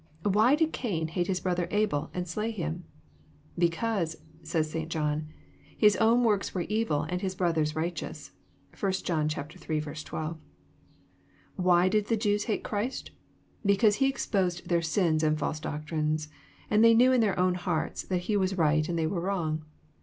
[0.23, 2.85] Why did Cain hatejiis brother Abel, and slay him?
[3.55, 4.89] "Because," says St.
[4.89, 5.27] John,
[5.79, 8.31] "Jiis^own works were evil, and his broth<^'s righteous."
[8.79, 9.79] (1 John iii.
[9.93, 10.37] 12.)
[11.55, 13.11] Why did the Jews hate Christ?
[13.63, 16.29] Because He exposed their sins and false doctrines;
[16.67, 19.65] and they knew in their own hearts that he was right and they were wrong.